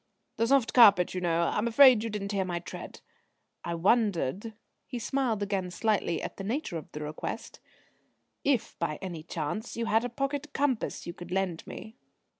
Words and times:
"The 0.37 0.47
soft 0.47 0.73
carpet, 0.73 1.13
you 1.13 1.21
know. 1.21 1.41
I'm 1.53 1.67
afraid 1.67 2.03
you 2.03 2.09
didn't 2.09 2.31
hear 2.31 2.43
my 2.43 2.57
tread. 2.57 3.01
I 3.63 3.75
wondered" 3.75 4.53
he 4.87 4.97
smiled 4.97 5.43
again 5.43 5.69
slightly 5.69 6.23
at 6.23 6.37
the 6.37 6.43
nature 6.43 6.79
of 6.79 6.91
the 6.91 7.01
request 7.01 7.59
"if 8.43 8.75
by 8.79 8.97
any 8.99 9.21
chance 9.21 9.77
you 9.77 9.85
had 9.85 10.03
a 10.03 10.09
pocket 10.09 10.53
compass 10.53 11.05
you 11.05 11.13
could 11.13 11.29
lend 11.29 11.67
me?" 11.67 11.97